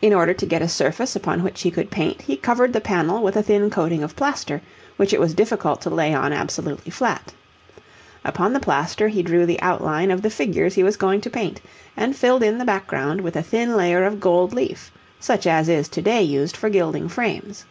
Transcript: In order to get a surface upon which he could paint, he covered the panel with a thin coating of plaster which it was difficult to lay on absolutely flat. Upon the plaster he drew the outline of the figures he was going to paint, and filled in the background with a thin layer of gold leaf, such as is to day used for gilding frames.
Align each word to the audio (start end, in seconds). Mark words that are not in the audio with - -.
In 0.00 0.14
order 0.14 0.32
to 0.32 0.46
get 0.46 0.62
a 0.62 0.68
surface 0.68 1.16
upon 1.16 1.42
which 1.42 1.62
he 1.62 1.70
could 1.72 1.90
paint, 1.90 2.22
he 2.22 2.36
covered 2.36 2.72
the 2.72 2.80
panel 2.80 3.20
with 3.24 3.34
a 3.34 3.42
thin 3.42 3.70
coating 3.70 4.04
of 4.04 4.14
plaster 4.14 4.62
which 4.98 5.12
it 5.12 5.18
was 5.18 5.34
difficult 5.34 5.80
to 5.80 5.90
lay 5.90 6.14
on 6.14 6.32
absolutely 6.32 6.92
flat. 6.92 7.32
Upon 8.24 8.52
the 8.52 8.60
plaster 8.60 9.08
he 9.08 9.24
drew 9.24 9.44
the 9.44 9.60
outline 9.60 10.12
of 10.12 10.22
the 10.22 10.30
figures 10.30 10.74
he 10.74 10.84
was 10.84 10.96
going 10.96 11.20
to 11.22 11.28
paint, 11.28 11.60
and 11.96 12.14
filled 12.14 12.44
in 12.44 12.56
the 12.58 12.64
background 12.64 13.20
with 13.20 13.34
a 13.34 13.42
thin 13.42 13.74
layer 13.76 14.04
of 14.04 14.20
gold 14.20 14.54
leaf, 14.54 14.92
such 15.18 15.44
as 15.44 15.68
is 15.68 15.88
to 15.88 16.02
day 16.02 16.22
used 16.22 16.56
for 16.56 16.70
gilding 16.70 17.08
frames. 17.08 17.64